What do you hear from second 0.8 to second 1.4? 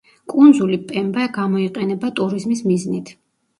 პემბა